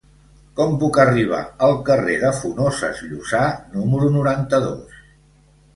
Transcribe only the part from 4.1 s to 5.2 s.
noranta-dos?